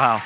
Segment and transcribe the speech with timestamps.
[0.00, 0.22] Wow.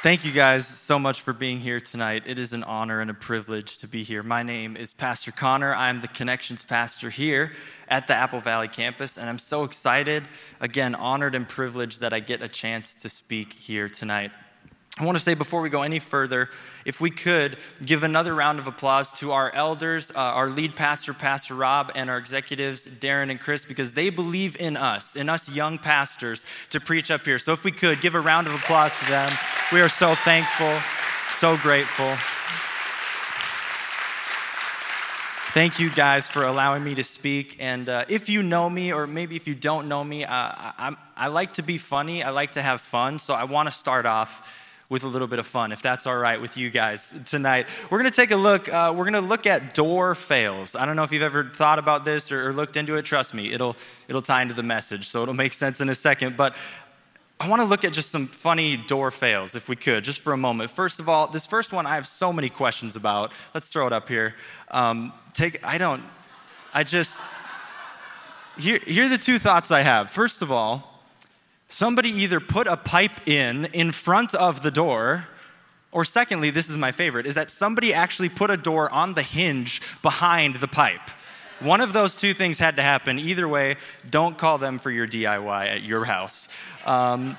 [0.00, 2.22] Thank you guys so much for being here tonight.
[2.24, 4.22] It is an honor and a privilege to be here.
[4.22, 5.74] My name is Pastor Connor.
[5.74, 7.52] I'm the Connections Pastor here
[7.88, 10.22] at the Apple Valley campus, and I'm so excited,
[10.62, 14.32] again, honored and privileged that I get a chance to speak here tonight.
[14.98, 16.48] I want to say before we go any further,
[16.86, 21.12] if we could give another round of applause to our elders, uh, our lead pastor,
[21.12, 25.50] Pastor Rob, and our executives, Darren and Chris, because they believe in us, in us
[25.50, 27.38] young pastors, to preach up here.
[27.38, 29.30] So if we could give a round of applause to them,
[29.70, 30.78] we are so thankful,
[31.28, 32.16] so grateful.
[35.52, 37.58] Thank you guys for allowing me to speak.
[37.60, 40.96] And uh, if you know me, or maybe if you don't know me, uh, I,
[41.14, 43.18] I like to be funny, I like to have fun.
[43.18, 46.16] So I want to start off with a little bit of fun, if that's all
[46.16, 47.66] right with you guys tonight.
[47.90, 48.72] We're going to take a look.
[48.72, 50.76] Uh, we're going to look at door fails.
[50.76, 53.04] I don't know if you've ever thought about this or, or, looked into it.
[53.04, 53.76] Trust me, it'll
[54.08, 56.36] it'll tie into the message, so it'll make sense in a second.
[56.36, 56.54] But
[57.40, 60.32] I want to look at just some funny door fails, if we could, just for
[60.32, 60.70] a moment.
[60.70, 63.32] First of all, this first one I have so many questions about.
[63.54, 64.34] Let's throw it up here.
[64.70, 65.62] Um, take.
[65.64, 66.02] I don't.
[66.72, 67.20] I just.
[68.56, 70.10] Here, here are the two thoughts I have.
[70.10, 70.95] First of all,
[71.68, 75.26] somebody either put a pipe in in front of the door,
[75.92, 79.22] or secondly, this is my favorite, is that somebody actually put a door on the
[79.22, 81.00] hinge behind the pipe.
[81.60, 83.18] One of those two things had to happen.
[83.18, 83.76] Either way,
[84.10, 86.48] don't call them for your DIY at your house.
[86.84, 87.38] Um,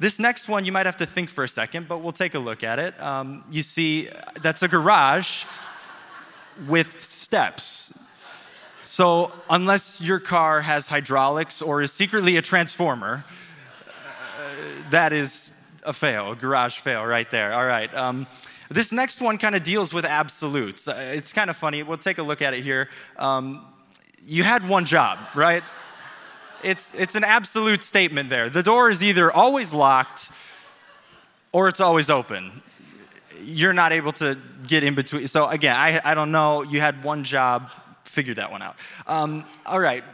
[0.00, 2.38] this next one, you might have to think for a second, but we'll take a
[2.38, 2.98] look at it.
[3.00, 4.08] Um, you see,
[4.40, 5.44] that's a garage
[6.66, 7.98] with steps.
[8.80, 13.24] So, unless your car has hydraulics or is secretly a transformer,
[14.90, 15.52] that is
[15.84, 17.52] a fail, a garage fail right there.
[17.52, 17.92] All right.
[17.94, 18.26] Um,
[18.70, 20.88] this next one kind of deals with absolutes.
[20.88, 21.82] Uh, it's kind of funny.
[21.82, 22.88] We'll take a look at it here.
[23.16, 23.64] Um,
[24.26, 25.62] you had one job, right?
[26.62, 28.50] It's, it's an absolute statement there.
[28.50, 30.30] The door is either always locked
[31.52, 32.62] or it's always open.
[33.40, 34.36] You're not able to
[34.66, 35.26] get in between.
[35.28, 36.62] So, again, I, I don't know.
[36.62, 37.70] You had one job,
[38.04, 38.76] figure that one out.
[39.06, 40.04] Um, all right,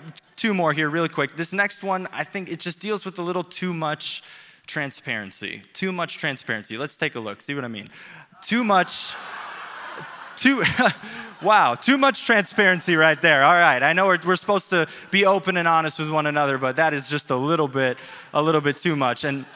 [0.44, 1.34] two more here, really quick.
[1.36, 4.22] This next one, I think it just deals with a little too much
[4.66, 5.62] transparency.
[5.72, 6.76] Too much transparency.
[6.76, 7.86] Let's take a look, see what I mean.
[8.42, 9.14] Too much,
[10.36, 10.62] too,
[11.42, 13.42] wow, too much transparency right there.
[13.42, 16.58] All right, I know we're, we're supposed to be open and honest with one another,
[16.58, 17.96] but that is just a little bit,
[18.34, 19.24] a little bit too much.
[19.24, 19.46] And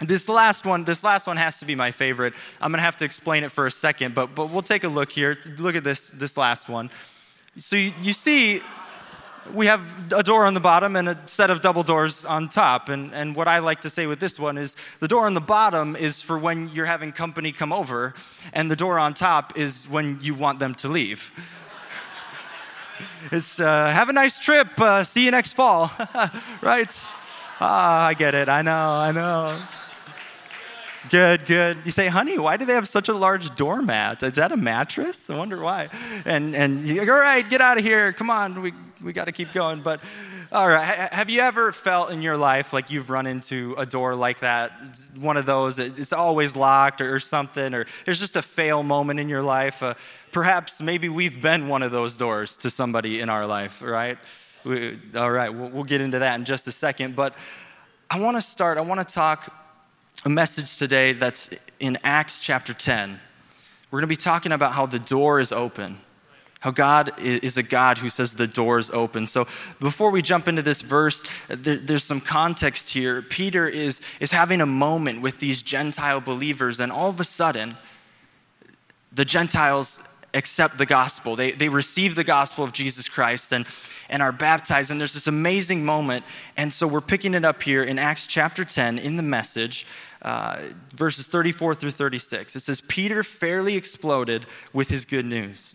[0.00, 2.32] this last one, this last one has to be my favorite.
[2.58, 5.12] I'm gonna have to explain it for a second, but, but we'll take a look
[5.12, 5.36] here.
[5.58, 6.88] Look at this, this last one.
[7.58, 8.62] So you, you see,
[9.52, 9.82] we have
[10.12, 12.88] a door on the bottom and a set of double doors on top.
[12.88, 15.40] And, and what I like to say with this one is the door on the
[15.40, 18.14] bottom is for when you're having company come over,
[18.52, 21.32] and the door on top is when you want them to leave.
[23.32, 25.90] it's uh, have a nice trip, uh, see you next fall,
[26.62, 27.04] right?
[27.60, 29.58] Ah, I get it, I know, I know.
[31.10, 31.78] Good, good.
[31.84, 34.22] You say, honey, why do they have such a large doormat?
[34.22, 35.28] Is that a mattress?
[35.28, 35.88] I wonder why.
[36.24, 38.12] And and you go, all right, get out of here.
[38.12, 39.82] Come on, we we got to keep going.
[39.82, 40.00] But
[40.52, 44.14] all right, have you ever felt in your life like you've run into a door
[44.14, 44.70] like that?
[45.18, 49.30] One of those, it's always locked or, something, or there's just a fail moment in
[49.30, 49.82] your life.
[49.82, 49.94] Uh,
[50.30, 54.18] perhaps maybe we've been one of those doors to somebody in our life, right?
[54.62, 57.16] We, all right, we'll, we'll get into that in just a second.
[57.16, 57.34] But
[58.10, 59.50] I want to start, I want to talk
[60.24, 63.18] a message today that's in Acts chapter 10.
[63.90, 65.98] We're going to be talking about how the door is open,
[66.60, 69.26] how God is a God who says the door is open.
[69.26, 69.48] So
[69.80, 73.20] before we jump into this verse, there, there's some context here.
[73.20, 77.76] Peter is, is having a moment with these Gentile believers, and all of a sudden,
[79.12, 79.98] the Gentiles
[80.34, 81.36] accept the gospel.
[81.36, 83.66] They, they receive the gospel of Jesus Christ and,
[84.08, 84.90] and are baptized.
[84.90, 86.24] And there's this amazing moment.
[86.56, 89.86] And so we're picking it up here in Acts chapter 10 in the message.
[90.22, 90.58] Uh,
[90.88, 92.54] verses 34 through 36.
[92.54, 95.74] It says, Peter fairly exploded with his good news.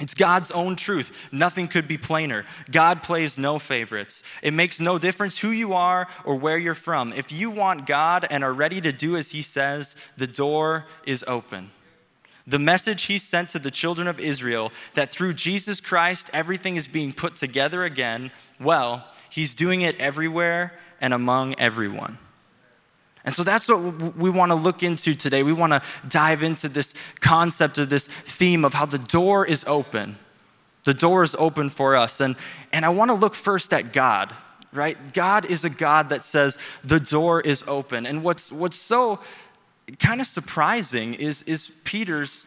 [0.00, 1.28] It's God's own truth.
[1.32, 2.44] Nothing could be plainer.
[2.70, 4.22] God plays no favorites.
[4.42, 7.12] It makes no difference who you are or where you're from.
[7.12, 11.24] If you want God and are ready to do as He says, the door is
[11.26, 11.72] open.
[12.46, 16.86] The message He sent to the children of Israel that through Jesus Christ everything is
[16.86, 18.30] being put together again,
[18.60, 22.18] well, He's doing it everywhere and among everyone.
[23.24, 25.42] And so that's what we want to look into today.
[25.42, 29.64] We want to dive into this concept of this theme of how the door is
[29.66, 30.16] open.
[30.84, 32.20] The door is open for us.
[32.20, 32.36] And,
[32.72, 34.32] and I want to look first at God,
[34.72, 34.96] right?
[35.12, 38.06] God is a God that says the door is open.
[38.06, 39.20] And what's, what's so
[39.98, 42.46] kind of surprising is, is Peter's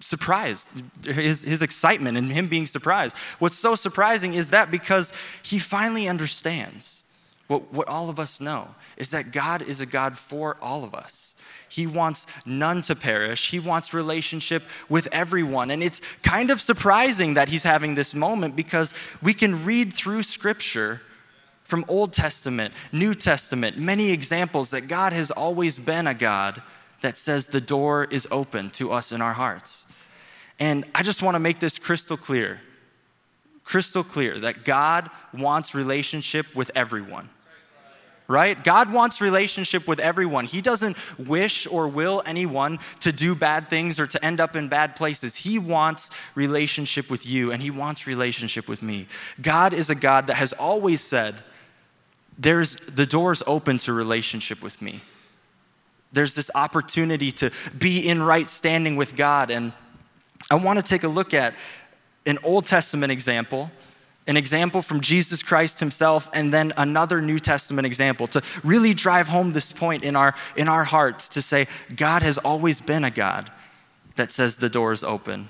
[0.00, 0.68] surprise,
[1.04, 3.16] his, his excitement and him being surprised.
[3.38, 5.12] What's so surprising is that because
[5.42, 7.02] he finally understands
[7.48, 10.94] what, what all of us know is that God is a God for all of
[10.94, 11.34] us.
[11.68, 13.50] He wants none to perish.
[13.50, 15.70] He wants relationship with everyone.
[15.70, 20.22] And it's kind of surprising that he's having this moment because we can read through
[20.22, 21.02] scripture
[21.64, 26.62] from Old Testament, New Testament, many examples that God has always been a God
[27.02, 29.84] that says the door is open to us in our hearts.
[30.58, 32.60] And I just want to make this crystal clear
[33.68, 37.28] crystal clear that God wants relationship with everyone.
[38.28, 38.62] Right?
[38.62, 40.44] God wants relationship with everyone.
[40.44, 44.68] He doesn't wish or will anyone to do bad things or to end up in
[44.68, 45.34] bad places.
[45.34, 49.06] He wants relationship with you and he wants relationship with me.
[49.40, 51.42] God is a God that has always said,
[52.38, 55.00] there's the door's open to relationship with me.
[56.12, 59.72] There's this opportunity to be in right standing with God and
[60.50, 61.54] I want to take a look at
[62.26, 63.70] an Old Testament example,
[64.28, 69.26] an example from Jesus Christ himself, and then another New Testament example to really drive
[69.26, 71.66] home this point in our, in our hearts to say,
[71.96, 73.50] God has always been a God
[74.16, 75.48] that says the door is open.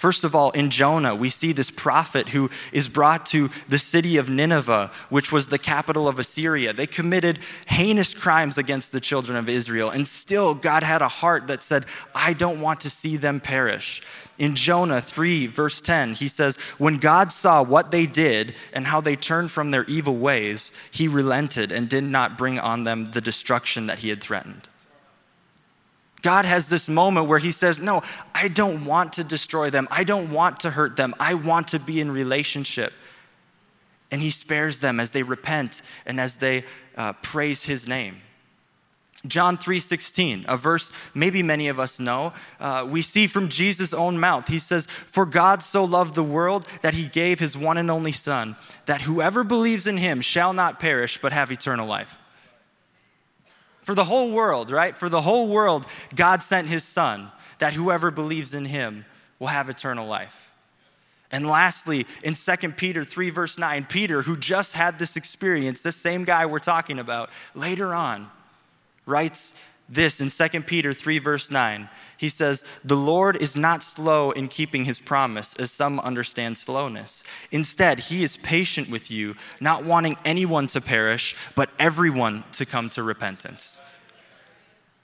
[0.00, 4.16] First of all, in Jonah, we see this prophet who is brought to the city
[4.16, 6.72] of Nineveh, which was the capital of Assyria.
[6.72, 11.48] They committed heinous crimes against the children of Israel, and still God had a heart
[11.48, 14.00] that said, I don't want to see them perish.
[14.38, 19.02] In Jonah 3, verse 10, he says, When God saw what they did and how
[19.02, 23.20] they turned from their evil ways, he relented and did not bring on them the
[23.20, 24.66] destruction that he had threatened.
[26.22, 28.02] God has this moment where he says, No,
[28.34, 29.88] I don't want to destroy them.
[29.90, 31.14] I don't want to hurt them.
[31.18, 32.92] I want to be in relationship.
[34.10, 36.64] And he spares them as they repent and as they
[36.96, 38.16] uh, praise his name.
[39.26, 44.18] John 3:16, a verse maybe many of us know, uh, we see from Jesus' own
[44.18, 44.48] mouth.
[44.48, 48.12] He says, "For God so loved the world that he gave his one and only
[48.12, 48.56] son,
[48.86, 52.19] that whoever believes in him shall not perish but have eternal life."
[53.82, 54.94] For the whole world, right?
[54.94, 59.04] For the whole world, God sent his son that whoever believes in him
[59.38, 60.52] will have eternal life.
[61.32, 65.96] And lastly, in 2 Peter 3, verse 9, Peter, who just had this experience, this
[65.96, 68.28] same guy we're talking about, later on
[69.06, 69.54] writes
[69.90, 71.88] this in 2 Peter 3, verse 9.
[72.16, 77.24] He says, The Lord is not slow in keeping his promise, as some understand slowness.
[77.50, 82.88] Instead, he is patient with you, not wanting anyone to perish, but everyone to come
[82.90, 83.80] to repentance.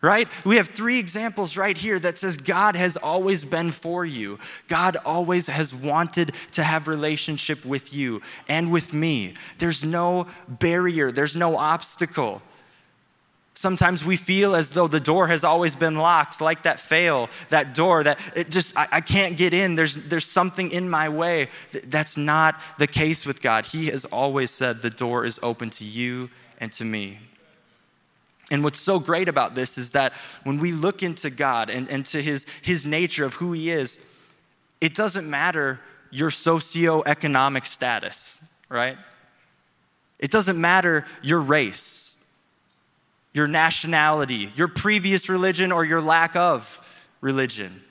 [0.03, 0.29] Right?
[0.45, 4.39] We have three examples right here that says God has always been for you.
[4.69, 9.35] God always has wanted to have relationship with you and with me.
[9.59, 12.41] There's no barrier, there's no obstacle.
[13.57, 17.75] Sometimes we feel as though the door has always been locked, like that fail, that
[17.75, 19.77] door that it just, I, I, can't get in.
[19.77, 21.49] There's, there's something in my way.
[21.85, 23.65] That's not the case with God.
[23.65, 27.19] He has always said the door is open to you and to me.
[28.51, 30.13] And what's so great about this is that
[30.45, 33.99] when we look into God and, and to his, his nature of who he is,
[34.83, 38.99] it doesn't matter your socioeconomic status, right?
[40.19, 42.06] It doesn't matter your race
[43.37, 46.83] your nationality, your previous religion, or your lack of
[47.21, 47.83] religion.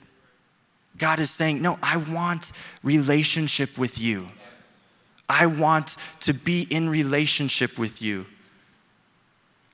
[0.98, 2.50] God is saying, No, I want
[2.82, 4.28] relationship with you.
[5.28, 8.26] I want to be in relationship with you.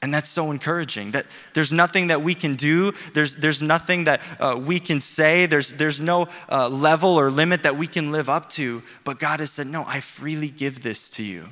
[0.03, 4.21] And that's so encouraging that there's nothing that we can do, there's, there's nothing that
[4.41, 8.29] uh, we can say, there's, there's no uh, level or limit that we can live
[8.29, 8.83] up to.
[9.05, 11.49] But God has said, No, I freely give this to you.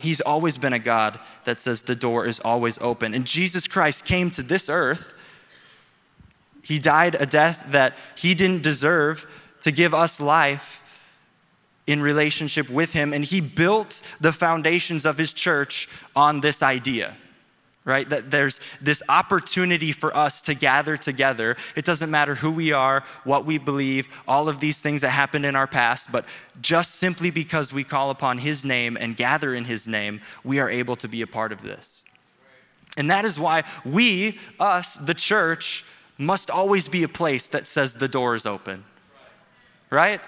[0.00, 3.14] He's always been a God that says the door is always open.
[3.14, 5.14] And Jesus Christ came to this earth.
[6.62, 9.26] He died a death that he didn't deserve
[9.62, 10.82] to give us life
[11.86, 13.12] in relationship with him.
[13.12, 17.16] And he built the foundations of his church on this idea
[17.86, 18.10] right?
[18.10, 21.56] That there's this opportunity for us to gather together.
[21.76, 25.46] It doesn't matter who we are, what we believe, all of these things that happened
[25.46, 26.26] in our past, but
[26.60, 30.68] just simply because we call upon His name and gather in His name, we are
[30.68, 32.04] able to be a part of this.
[32.96, 35.84] And that is why we, us, the church,
[36.18, 38.84] must always be a place that says the door is open.
[39.90, 40.20] Right?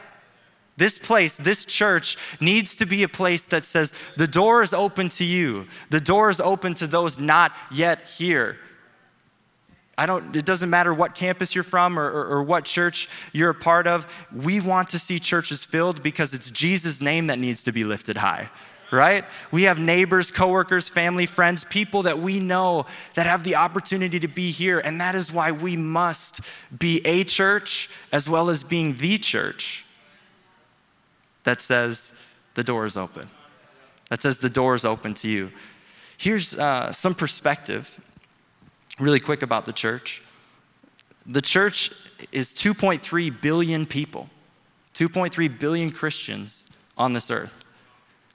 [0.79, 5.09] This place, this church needs to be a place that says, the door is open
[5.11, 5.67] to you.
[5.91, 8.59] The door is open to those not yet here.
[9.99, 13.51] I don't, it doesn't matter what campus you're from or, or, or, what church you're
[13.51, 14.07] a part of.
[14.33, 18.17] We want to see churches filled because it's Jesus' name that needs to be lifted
[18.17, 18.49] high,
[18.93, 19.25] right?
[19.51, 24.29] We have neighbors, coworkers, family, friends, people that we know that have the opportunity to
[24.29, 24.79] be here.
[24.79, 26.43] And that is why we must
[26.79, 29.85] be a church as well as being the church
[31.49, 32.13] that says
[32.53, 33.27] the door is open.
[34.11, 35.51] That says the door is open to you.
[36.19, 37.99] Here's uh, some perspective,
[39.01, 40.23] really quick, about the church.
[41.25, 41.91] The church
[42.33, 44.29] is 2.3 billion people,
[44.93, 46.67] 2.3 billion Christians
[46.99, 47.65] on this earth.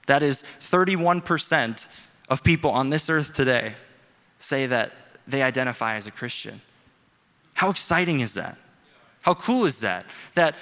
[0.08, 1.86] That is 31%
[2.28, 3.76] of people on this earth today
[4.40, 4.90] say that
[5.28, 6.60] they identify as a Christian.
[7.52, 8.58] How exciting is that?
[9.22, 10.04] How cool is that?
[10.34, 10.56] That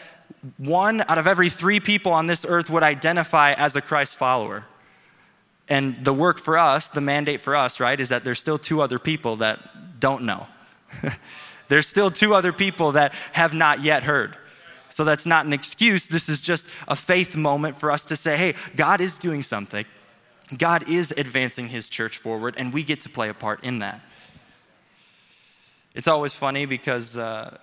[0.59, 4.65] one out of every three people on this earth would identify as a Christ follower.
[5.69, 8.83] And the work for us, the mandate for us, right, is that there's still two
[8.83, 10.47] other people that don't know.
[11.69, 14.37] there's still two other people that have not yet heard.
[14.89, 16.07] So that's not an excuse.
[16.07, 19.87] This is just a faith moment for us to say, hey, God is doing something.
[20.59, 24.01] God is advancing his church forward, and we get to play a part in that.
[25.95, 27.57] It's always funny because uh,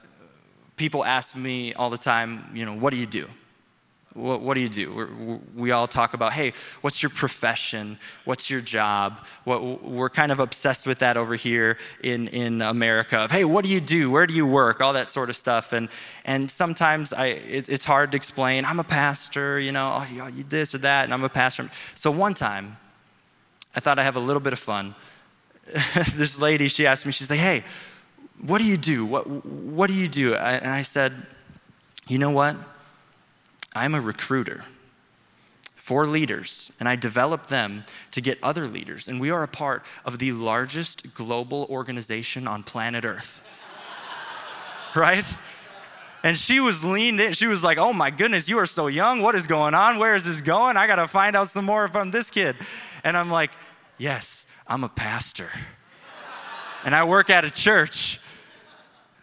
[0.79, 3.27] people ask me all the time, you know, what do you do?
[4.13, 4.91] What, what do you do?
[4.91, 7.99] We're, we all talk about, hey, what's your profession?
[8.25, 9.27] What's your job?
[9.43, 13.63] What, we're kind of obsessed with that over here in, in America of, hey, what
[13.65, 14.09] do you do?
[14.09, 14.81] Where do you work?
[14.81, 15.73] All that sort of stuff.
[15.73, 15.89] And,
[16.25, 18.65] and sometimes I, it, it's hard to explain.
[18.65, 21.69] I'm a pastor, you know, oh, this or that, and I'm a pastor.
[21.93, 22.77] So one time,
[23.75, 24.95] I thought I'd have a little bit of fun.
[26.15, 27.63] this lady, she asked me, she's like, hey,
[28.41, 29.05] what do you do?
[29.05, 30.35] What, what do you do?
[30.35, 31.13] And I said,
[32.07, 32.55] you know what?
[33.73, 34.63] I'm a recruiter
[35.75, 39.07] for leaders, and I develop them to get other leaders.
[39.07, 43.41] And we are a part of the largest global organization on planet Earth.
[44.95, 45.25] right?
[46.23, 47.33] And she was leaned in.
[47.33, 49.21] She was like, Oh my goodness, you are so young.
[49.21, 49.97] What is going on?
[49.97, 50.77] Where is this going?
[50.77, 52.55] I got to find out some more from this kid.
[53.03, 53.51] And I'm like,
[53.97, 55.49] Yes, I'm a pastor.
[56.83, 58.19] and I work at a church.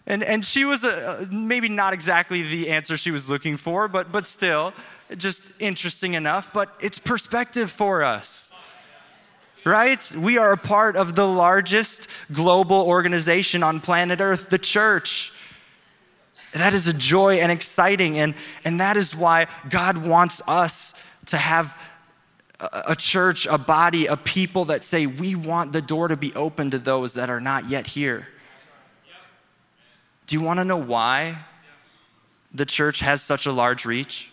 [0.07, 4.13] And, and she was a, maybe not exactly the answer she was looking for, but,
[4.13, 4.73] but still,
[5.17, 6.53] just interesting enough.
[6.53, 8.53] But it's perspective for us,
[9.65, 10.15] right?
[10.17, 15.33] We are a part of the largest global organization on planet Earth, the church.
[16.53, 18.35] That is a joy and exciting, and,
[18.65, 20.95] and that is why God wants us
[21.27, 21.77] to have
[22.61, 26.33] a, a church, a body, a people that say, We want the door to be
[26.35, 28.29] open to those that are not yet here.
[30.27, 31.39] Do you want to know why
[32.53, 34.31] the church has such a large reach?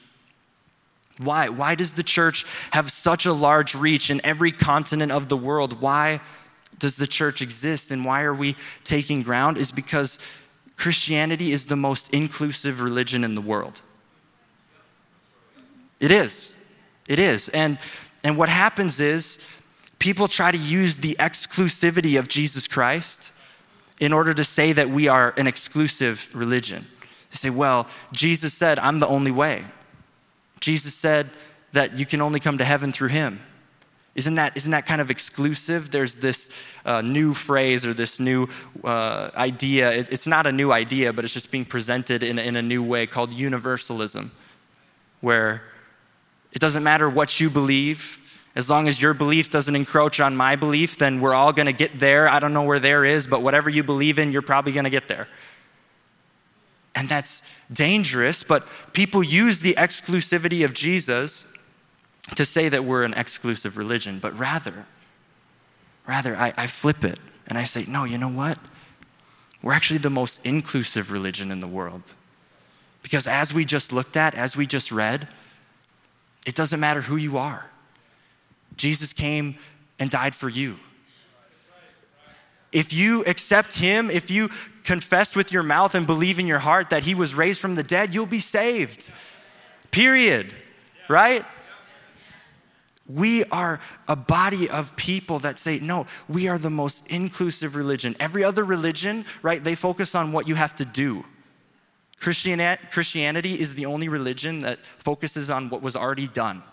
[1.20, 1.50] Why?
[1.50, 5.80] Why does the church have such a large reach in every continent of the world?
[5.80, 6.22] Why
[6.80, 9.58] does the church exist and why are we taking ground?
[9.58, 10.18] Is because
[10.76, 13.82] Christianity is the most inclusive religion in the world.
[16.00, 16.56] It is.
[17.08, 17.50] It is.
[17.50, 17.78] And,
[18.24, 19.40] and what happens is
[20.00, 23.32] people try to use the exclusivity of Jesus Christ
[24.04, 26.86] in order to say that we are an exclusive religion.
[27.32, 29.64] They say, well, Jesus said, I'm the only way.
[30.60, 31.30] Jesus said
[31.72, 33.42] that you can only come to heaven through him.
[34.14, 35.90] Isn't that, isn't that kind of exclusive?
[35.90, 36.50] There's this
[36.86, 38.50] uh, new phrase or this new
[38.84, 39.92] uh, idea.
[39.94, 42.84] It, it's not a new idea, but it's just being presented in, in a new
[42.84, 44.32] way called universalism,
[45.22, 45.64] where
[46.52, 48.20] it doesn't matter what you believe,
[48.56, 51.74] as long as your belief doesn't encroach on my belief, then we're all going to
[51.74, 52.28] get there.
[52.30, 54.92] I don't know where there is, but whatever you believe in, you're probably going to
[54.92, 55.28] get there.
[56.96, 57.42] And that's
[57.72, 61.48] dangerous, but people use the exclusivity of Jesus
[62.36, 64.86] to say that we're an exclusive religion, but rather,
[66.08, 68.60] rather, I, I flip it and I say, no, you know what?
[69.64, 72.14] We're actually the most inclusive religion in the world.
[73.02, 75.28] Because as we just looked at, as we just read,
[76.46, 77.66] it doesn't matter who you are.
[78.78, 79.56] Jesus came
[80.00, 80.78] and died for you.
[82.72, 84.50] If you accept him, if you
[84.84, 87.84] confess with your mouth and believe in your heart that he was raised from the
[87.84, 89.12] dead, you'll be saved.
[89.92, 90.54] Period.
[91.08, 91.46] Right?
[93.08, 98.16] We are a body of people that say, no, we are the most inclusive religion.
[98.20, 101.24] Every other religion, right, they focus on what you have to do.
[102.20, 106.64] Christianity is the only religion that focuses on what was already done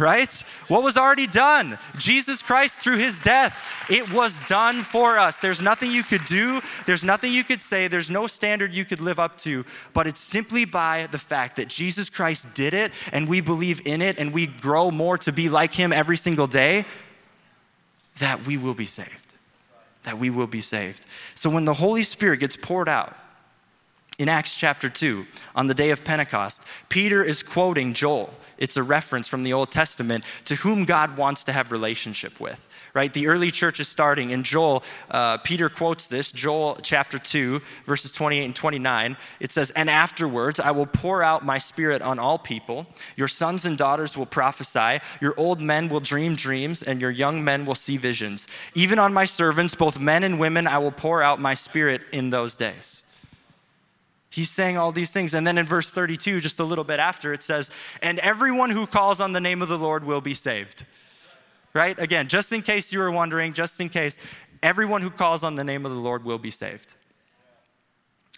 [0.00, 0.32] right?
[0.68, 1.78] What was already done?
[1.98, 3.56] Jesus Christ through his death.
[3.88, 5.36] It was done for us.
[5.38, 9.00] There's nothing you could do, there's nothing you could say, there's no standard you could
[9.00, 13.28] live up to, but it's simply by the fact that Jesus Christ did it and
[13.28, 16.84] we believe in it and we grow more to be like him every single day
[18.18, 19.34] that we will be saved.
[20.04, 21.04] That we will be saved.
[21.34, 23.16] So when the Holy Spirit gets poured out,
[24.20, 25.24] In Acts chapter 2,
[25.56, 28.34] on the day of Pentecost, Peter is quoting Joel.
[28.58, 32.66] It's a reference from the Old Testament to whom God wants to have relationship with
[32.92, 33.12] right?
[33.12, 34.30] The early church is starting.
[34.30, 39.16] In Joel, uh, Peter quotes this, Joel chapter 2, verses 28 and 29.
[39.38, 42.88] It says, And afterwards I will pour out my spirit on all people.
[43.16, 47.44] Your sons and daughters will prophesy, your old men will dream dreams, and your young
[47.44, 48.48] men will see visions.
[48.74, 52.30] Even on my servants, both men and women, I will pour out my spirit in
[52.30, 53.04] those days.
[54.30, 55.34] He's saying all these things.
[55.34, 57.70] And then in verse 32, just a little bit after, it says,
[58.00, 60.84] And everyone who calls on the name of the Lord will be saved
[61.74, 61.98] right?
[61.98, 64.18] Again, just in case you were wondering, just in case,
[64.62, 66.94] everyone who calls on the name of the Lord will be saved.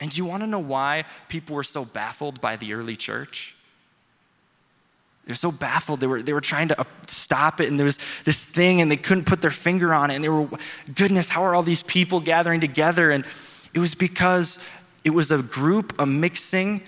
[0.00, 3.54] And do you want to know why people were so baffled by the early church?
[5.24, 6.00] They were so baffled.
[6.00, 8.96] They were, they were trying to stop it, and there was this thing, and they
[8.96, 10.16] couldn't put their finger on it.
[10.16, 10.48] And they were,
[10.94, 13.12] goodness, how are all these people gathering together?
[13.12, 13.24] And
[13.72, 14.58] it was because
[15.04, 16.82] it was a group, a mixing,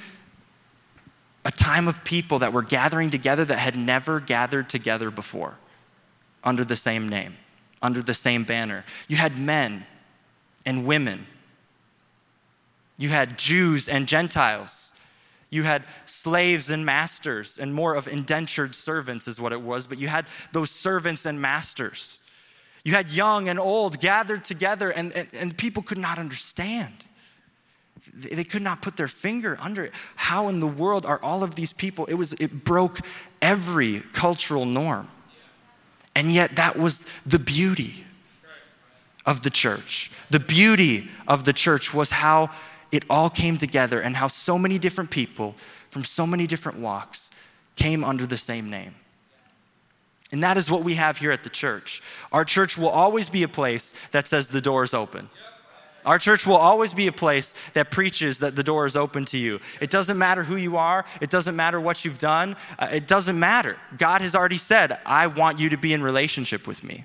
[1.44, 5.54] a time of people that were gathering together that had never gathered together before
[6.42, 7.36] under the same name,
[7.82, 8.84] under the same banner.
[9.08, 9.84] You had men
[10.64, 11.26] and women.
[12.96, 14.92] You had Jews and Gentiles.
[15.50, 19.98] You had slaves and masters, and more of indentured servants, is what it was, but
[19.98, 22.20] you had those servants and masters.
[22.84, 27.06] You had young and old gathered together, and, and, and people could not understand.
[28.12, 29.92] They could not put their finger under it.
[30.16, 32.04] How in the world are all of these people?
[32.06, 32.98] It was it broke
[33.40, 35.08] every cultural norm.
[36.14, 38.04] And yet, that was the beauty
[39.26, 40.10] of the church.
[40.30, 42.50] The beauty of the church was how
[42.92, 45.56] it all came together and how so many different people
[45.90, 47.30] from so many different walks
[47.76, 48.94] came under the same name.
[50.30, 52.02] And that is what we have here at the church.
[52.32, 55.28] Our church will always be a place that says the door is open.
[56.04, 59.38] Our church will always be a place that preaches that the door is open to
[59.38, 59.60] you.
[59.80, 63.38] It doesn't matter who you are, it doesn't matter what you've done, uh, it doesn't
[63.38, 63.76] matter.
[63.96, 67.04] God has already said, I want you to be in relationship with me.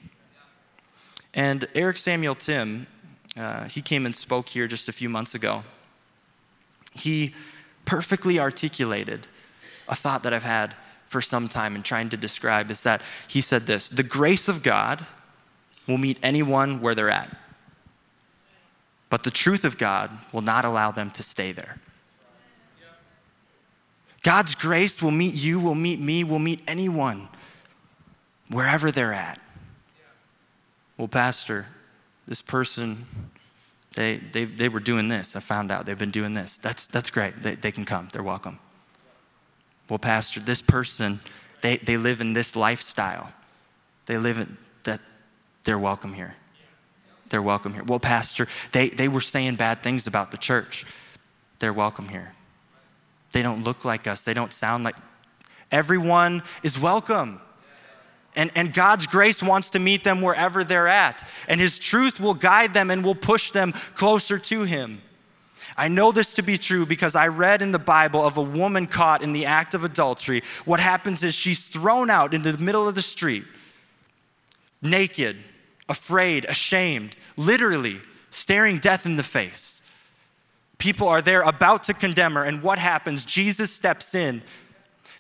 [1.34, 2.88] And Eric Samuel Timm,
[3.38, 5.64] uh, he came and spoke here just a few months ago.
[6.94, 7.34] He
[7.86, 9.28] perfectly articulated
[9.88, 10.76] a thought that I've had
[11.08, 14.62] for some time and trying to describe is that he said this the grace of
[14.62, 15.06] God
[15.88, 17.36] will meet anyone where they're at.
[19.10, 21.78] But the truth of God will not allow them to stay there.
[24.22, 27.30] God's grace will meet you, will meet me, will meet anyone
[28.50, 29.40] wherever they're at.
[30.98, 31.66] Well, Pastor,
[32.28, 33.06] this person,
[33.96, 35.36] they, they, they were doing this.
[35.36, 36.58] I found out they've been doing this.
[36.58, 37.42] That's, that's great.
[37.42, 38.60] They, they can come, they're welcome.
[39.90, 41.22] Well, Pastor, this person,
[41.62, 43.32] they, they live in this lifestyle.
[44.06, 45.00] They live in that,
[45.64, 46.36] they're welcome here
[47.30, 47.84] they're welcome here.
[47.84, 50.86] Well, Pastor, they, they were saying bad things about the church.
[51.60, 52.34] They're welcome here.
[53.32, 54.96] They don't look like us, they don't sound like.
[55.72, 57.42] Everyone is welcome.
[58.36, 61.28] And, and God's grace wants to meet them wherever they're at.
[61.48, 65.02] And His truth will guide them and will push them closer to Him.
[65.78, 68.86] I know this to be true because I read in the Bible of a woman
[68.86, 70.44] caught in the act of adultery.
[70.66, 73.46] What happens is she's thrown out into the middle of the street,
[74.82, 75.38] naked,
[75.90, 78.00] afraid, ashamed, literally
[78.30, 79.82] staring death in the face.
[80.78, 83.26] People are there about to condemn her, and what happens?
[83.26, 84.42] Jesus steps in.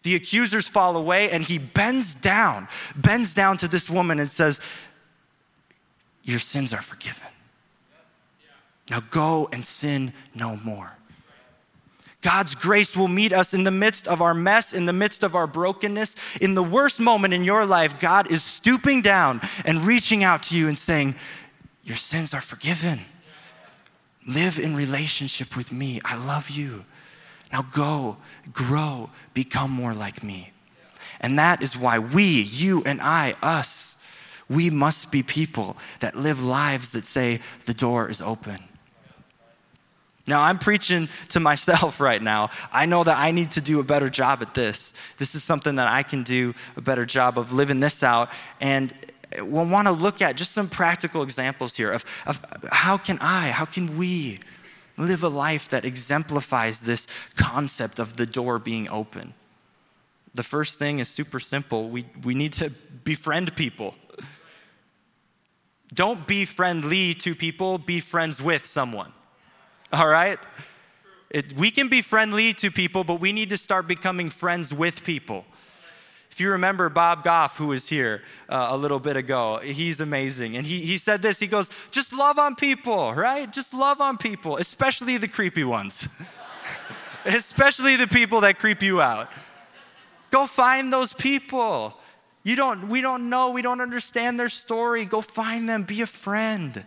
[0.03, 4.61] The accusers fall away, and he bends down, bends down to this woman and says,
[6.23, 7.27] Your sins are forgiven.
[8.89, 10.93] Now go and sin no more.
[12.21, 15.35] God's grace will meet us in the midst of our mess, in the midst of
[15.35, 16.17] our brokenness.
[16.41, 20.57] In the worst moment in your life, God is stooping down and reaching out to
[20.57, 21.15] you and saying,
[21.83, 22.99] Your sins are forgiven.
[24.27, 26.01] Live in relationship with me.
[26.03, 26.83] I love you.
[27.53, 28.17] Now go,
[28.51, 30.51] grow, become more like me.
[31.21, 33.97] And that is why we, you and I, us,
[34.49, 38.68] we must be people that live lives that say, The door is open.
[40.29, 42.51] Now, I'm preaching to myself right now.
[42.71, 44.93] I know that I need to do a better job at this.
[45.17, 48.29] This is something that I can do a better job of living this out.
[48.61, 48.93] And
[49.39, 52.39] we'll want to look at just some practical examples here of, of
[52.71, 54.37] how can I, how can we
[54.97, 59.33] live a life that exemplifies this concept of the door being open.
[60.35, 62.69] The first thing is super simple we, we need to
[63.03, 63.95] befriend people.
[65.91, 69.11] Don't be friendly to people, be friends with someone
[69.91, 70.39] all right?
[71.29, 75.03] It, we can be friendly to people, but we need to start becoming friends with
[75.03, 75.45] people.
[76.31, 80.55] If you remember Bob Goff, who was here uh, a little bit ago, he's amazing.
[80.55, 83.51] And he, he said this he goes, just love on people, right?
[83.51, 86.07] Just love on people, especially the creepy ones.
[87.25, 89.29] especially the people that creep you out.
[90.31, 91.95] Go find those people.
[92.43, 95.05] You don't, we don't know, we don't understand their story.
[95.05, 96.85] Go find them, be a friend,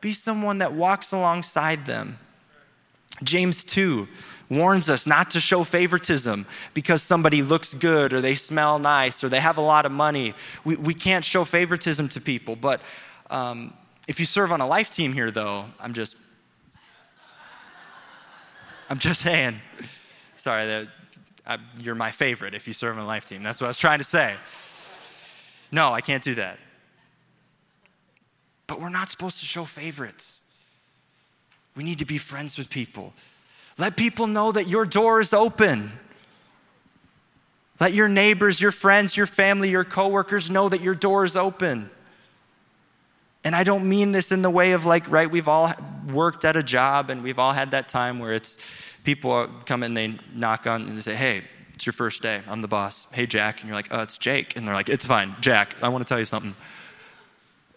[0.00, 2.18] be someone that walks alongside them.
[3.22, 4.08] James 2
[4.50, 9.28] warns us not to show favoritism because somebody looks good or they smell nice or
[9.28, 10.34] they have a lot of money.
[10.64, 12.56] We, we can't show favoritism to people.
[12.56, 12.80] But
[13.30, 13.74] um,
[14.06, 16.16] if you serve on a life team here, though, I'm just,
[18.90, 19.60] I'm just saying.
[20.36, 20.88] Sorry, that,
[21.46, 23.42] I, you're my favorite if you serve on a life team.
[23.42, 24.34] That's what I was trying to say.
[25.72, 26.58] No, I can't do that.
[28.66, 30.42] But we're not supposed to show favorites.
[31.76, 33.12] We need to be friends with people.
[33.78, 35.92] Let people know that your door is open.
[37.80, 41.90] Let your neighbors, your friends, your family, your coworkers know that your door is open.
[43.42, 45.72] And I don't mean this in the way of like, right, we've all
[46.12, 48.58] worked at a job and we've all had that time where it's
[49.02, 51.42] people come in, they knock on and they say, hey,
[51.74, 52.40] it's your first day.
[52.48, 53.06] I'm the boss.
[53.12, 53.60] Hey, Jack.
[53.60, 54.56] And you're like, oh, it's Jake.
[54.56, 55.34] And they're like, it's fine.
[55.40, 56.54] Jack, I want to tell you something.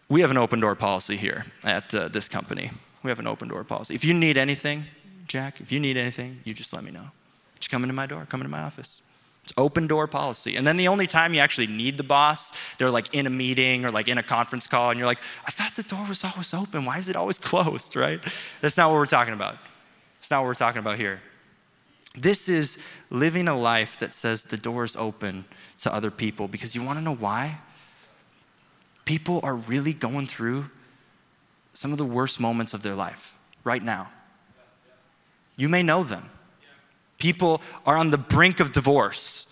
[0.08, 2.72] We have an open door policy here at uh, this company.
[3.04, 3.96] We have an open door policy.
[3.96, 4.86] If you need anything,
[5.28, 7.12] Jack, if you need anything, you just let me know.
[7.60, 9.02] Just come into my door, come into my office.
[9.44, 10.58] It's open door policy.
[10.58, 13.86] And then the only time you actually need the boss, they're like in a meeting
[13.86, 16.54] or like in a conference call, and you're like, I thought the door was always
[16.54, 16.84] open.
[16.84, 18.20] Why is it always closed, right?
[18.62, 19.56] That's not what we're talking about.
[20.20, 21.22] That's not what we're talking about here.
[22.14, 22.78] This is
[23.10, 25.46] living a life that says the door is open
[25.80, 27.60] to other people because you want to know why?
[29.06, 30.70] People are really going through
[31.78, 34.10] some of the worst moments of their life right now.
[35.58, 36.28] You may know them.
[37.20, 39.46] People are on the brink of divorce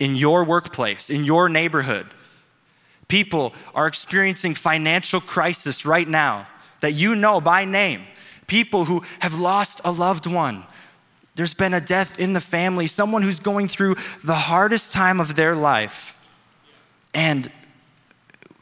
[0.00, 2.06] in your workplace, in your neighborhood.
[3.06, 6.46] People are experiencing financial crisis right now
[6.80, 8.04] that you know by name.
[8.46, 10.64] People who have lost a loved one.
[11.34, 15.34] There's been a death in the family, someone who's going through the hardest time of
[15.34, 16.18] their life.
[17.12, 17.52] And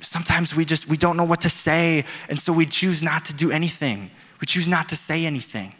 [0.02, 3.34] sometimes we just we don't know what to say, and so we choose not to
[3.34, 4.10] do anything.
[4.40, 5.74] We choose not to say anything.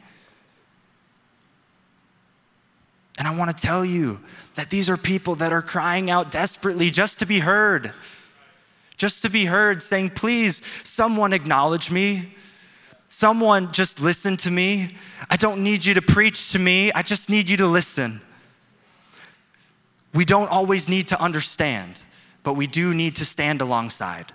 [3.18, 4.20] And I want to tell you
[4.54, 7.92] that these are people that are crying out desperately just to be heard.
[8.96, 12.34] Just to be heard, saying, Please, someone acknowledge me.
[13.08, 14.88] Someone just listen to me.
[15.28, 18.20] I don't need you to preach to me, I just need you to listen.
[20.14, 22.00] We don't always need to understand,
[22.42, 24.26] but we do need to stand alongside,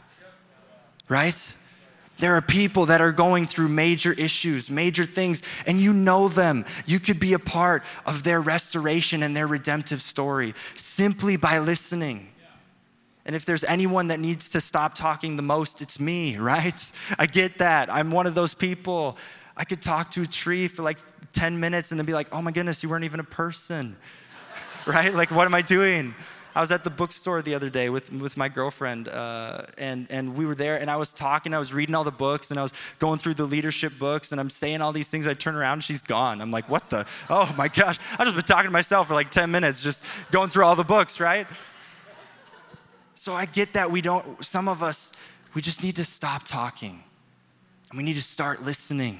[1.10, 1.56] right?
[2.18, 6.66] There are people that are going through major issues, major things, and you know them.
[6.86, 12.30] You could be a part of their restoration and their redemptive story simply by listening.
[13.26, 16.92] And if there's anyone that needs to stop talking the most, it's me, right?
[17.20, 17.92] I get that.
[17.92, 19.18] I'm one of those people.
[19.58, 21.00] I could talk to a tree for like
[21.34, 23.98] 10 minutes and then be like, oh my goodness, you weren't even a person,
[24.88, 25.14] right?
[25.14, 26.14] Like, what am I doing?
[26.56, 30.38] I was at the bookstore the other day with, with my girlfriend, uh, and, and
[30.38, 32.64] we were there, and I was talking, I was reading all the books, and I
[32.64, 35.28] was going through the leadership books, and I'm saying all these things.
[35.28, 36.42] I turn around, and she's gone.
[36.42, 37.06] I'm like, what the?
[37.30, 38.00] Oh my gosh.
[38.14, 40.86] I've just been talking to myself for like 10 minutes, just going through all the
[40.86, 41.46] books, right?
[43.16, 45.12] So I get that we don't, some of us,
[45.56, 47.04] we just need to stop talking,
[47.90, 49.20] and we need to start listening.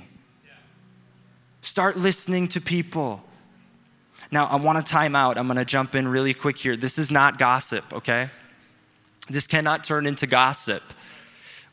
[1.60, 3.24] Start listening to people.
[4.32, 5.38] Now, I want to time out.
[5.38, 6.76] I'm going to jump in really quick here.
[6.76, 8.30] This is not gossip, okay?
[9.30, 10.84] This cannot turn into gossip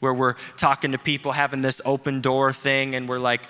[0.02, 3.42] where we're talking to people having this open door thing and we're like,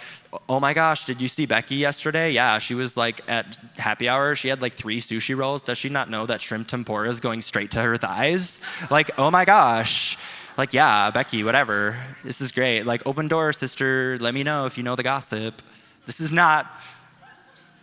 [0.51, 2.31] oh my gosh, did you see Becky yesterday?
[2.31, 4.35] Yeah, she was like at happy hour.
[4.35, 5.63] She had like three sushi rolls.
[5.63, 8.61] Does she not know that shrimp tempura is going straight to her thighs?
[8.91, 10.19] Like, oh my gosh.
[10.59, 11.99] Like, yeah, Becky, whatever.
[12.23, 12.83] This is great.
[12.83, 14.19] Like, open door, sister.
[14.21, 15.63] Let me know if you know the gossip.
[16.05, 16.67] This is not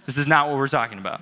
[0.09, 1.21] this is not what we're talking about.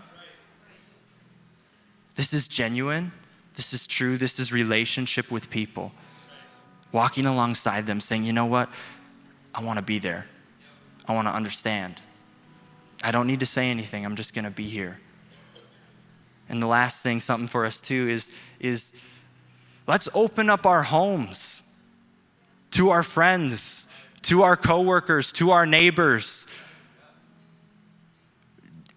[2.15, 3.12] This is genuine.
[3.54, 4.17] This is true.
[4.17, 5.91] This is relationship with people.
[6.93, 8.69] Walking alongside them, saying, you know what?
[9.54, 10.26] I want to be there.
[11.06, 11.95] I want to understand.
[13.04, 14.06] I don't need to say anything.
[14.06, 14.97] I'm just going to be here.
[16.47, 18.93] And the last thing, something for us too, is, is
[19.86, 21.62] let's open up our homes
[22.71, 23.86] to our friends,
[24.21, 26.47] to our coworkers, to our neighbors,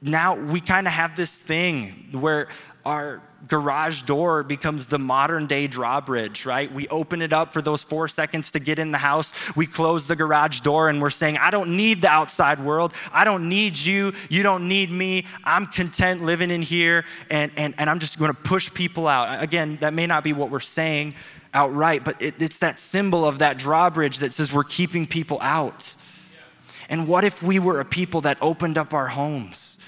[0.02, 2.48] now we kind of have this thing where
[2.84, 6.72] our garage door becomes the modern day drawbridge, right?
[6.72, 9.32] We open it up for those four seconds to get in the house.
[9.56, 12.92] We close the garage door and we're saying, I don't need the outside world.
[13.12, 14.12] I don't need you.
[14.28, 15.26] You don't need me.
[15.44, 19.42] I'm content living in here and, and, and I'm just going to push people out.
[19.42, 21.14] Again, that may not be what we're saying
[21.52, 25.94] outright, but it, it's that symbol of that drawbridge that says we're keeping people out.
[26.88, 29.78] And what if we were a people that opened up our homes?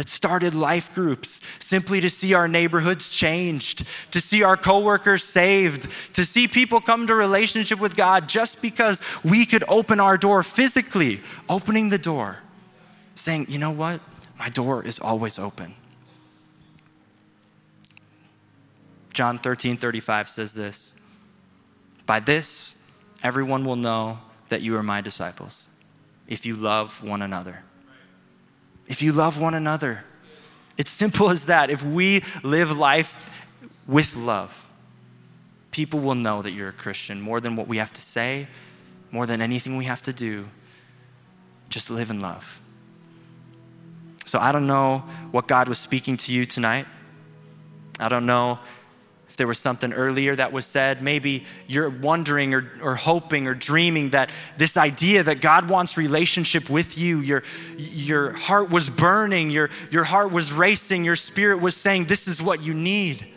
[0.00, 5.88] That started life groups simply to see our neighborhoods changed, to see our coworkers saved,
[6.14, 10.42] to see people come to relationship with God just because we could open our door
[10.42, 12.38] physically, opening the door,
[13.14, 14.00] saying, you know what?
[14.38, 15.74] My door is always open.
[19.12, 20.94] John 13, 35 says this
[22.06, 22.74] By this,
[23.22, 25.66] everyone will know that you are my disciples,
[26.26, 27.64] if you love one another
[28.90, 30.04] if you love one another.
[30.76, 31.70] It's simple as that.
[31.70, 33.14] If we live life
[33.86, 34.68] with love,
[35.70, 38.48] people will know that you're a Christian more than what we have to say,
[39.12, 40.48] more than anything we have to do.
[41.68, 42.60] Just live in love.
[44.26, 46.86] So I don't know what God was speaking to you tonight.
[48.00, 48.58] I don't know
[49.40, 51.00] there was something earlier that was said.
[51.00, 56.68] Maybe you're wondering or, or hoping or dreaming that this idea that God wants relationship
[56.68, 57.42] with you, your,
[57.78, 62.42] your heart was burning, your, your heart was racing, your spirit was saying, This is
[62.42, 63.28] what you need.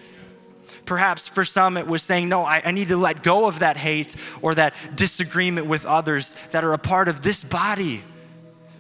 [0.84, 3.78] Perhaps for some it was saying, No, I, I need to let go of that
[3.78, 8.04] hate or that disagreement with others that are a part of this body.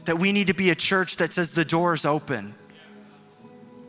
[0.03, 2.53] That we need to be a church that says the door is open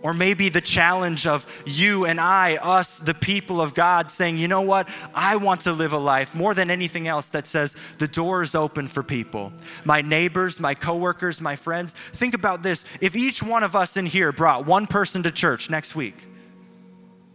[0.04, 4.48] or maybe the challenge of you and I, us, the people of God, saying, you
[4.48, 4.86] know what?
[5.14, 8.54] I want to live a life more than anything else that says the door is
[8.54, 9.50] open for people.
[9.86, 11.94] My neighbors, my coworkers, my friends.
[12.12, 12.84] Think about this.
[13.00, 16.26] If each one of us in here brought one person to church next week,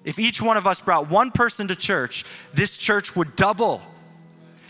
[0.03, 3.82] if each one of us brought one person to church, this church would double.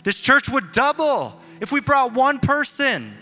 [0.04, 3.14] This church would double if we brought one person.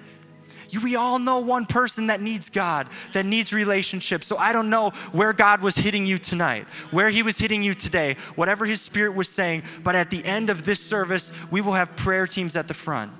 [0.82, 4.22] We all know one person that needs God, that needs relationship.
[4.22, 7.74] So I don't know where God was hitting you tonight, where He was hitting you
[7.74, 9.62] today, whatever His Spirit was saying.
[9.82, 13.12] But at the end of this service, we will have prayer teams at the front.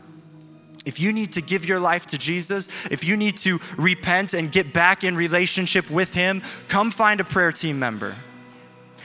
[0.84, 4.50] If you need to give your life to Jesus, if you need to repent and
[4.50, 8.16] get back in relationship with Him, come find a prayer team member.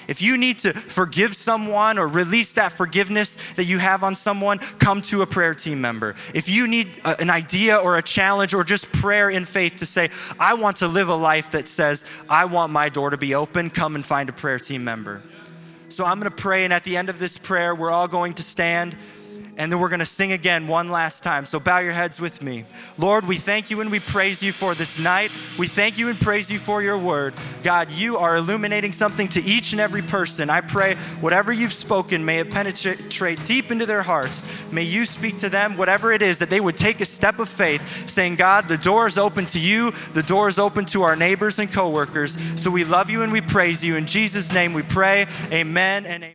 [0.08, 4.60] If you need to forgive someone or release that forgiveness that you have on someone,
[4.60, 6.16] come to a prayer team member.
[6.34, 9.86] If you need a, an idea or a challenge or just prayer in faith to
[9.86, 13.36] say, I want to live a life that says, I want my door to be
[13.36, 15.22] open, come and find a prayer team member.
[15.90, 18.34] So I'm going to pray, and at the end of this prayer, we're all going
[18.34, 18.96] to stand
[19.58, 21.46] and then we're going to sing again one last time.
[21.46, 22.66] So bow your heads with me.
[22.98, 25.32] Lord, we thank you and we praise you for this night.
[25.58, 27.34] We thank you and praise you for your word.
[27.62, 30.50] God, you are illuminating something to each and every person.
[30.50, 34.46] I pray whatever you've spoken, may it penetrate deep into their hearts.
[34.72, 37.48] May you speak to them, whatever it is, that they would take a step of
[37.48, 41.16] faith, saying, God, the door is open to you, the door is open to our
[41.16, 42.38] neighbors and coworkers.
[42.56, 43.98] So we love you and we praise you.
[43.98, 45.28] In Jesus' name we pray.
[45.52, 46.32] Amen and amen.